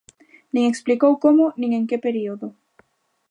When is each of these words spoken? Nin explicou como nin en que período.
Nin 0.53 0.65
explicou 0.67 1.13
como 1.23 1.43
nin 1.59 1.71
en 1.79 1.85
que 1.89 2.03
período. 2.05 2.47